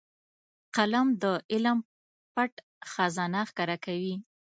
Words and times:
قلم 0.75 1.07
د 1.21 1.23
علم 1.51 1.77
پټ 2.33 2.51
خزانه 2.91 3.41
ښکاره 3.49 3.77
کوي 3.85 4.15